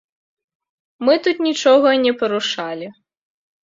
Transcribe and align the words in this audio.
Мы 1.05 1.13
тут 1.29 1.37
нічога 1.51 1.95
не 2.09 2.19
парушалі. 2.25 2.87